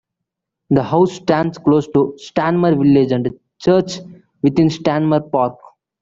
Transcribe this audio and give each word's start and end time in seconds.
The 0.71 0.81
house 0.81 1.11
stands 1.13 1.59
close 1.59 1.85
to 1.89 2.17
Stanmer 2.17 2.75
village 2.75 3.11
and 3.11 3.29
Church, 3.59 3.99
within 4.41 4.69
Stanmer 4.69 5.19
Park. 5.31 5.57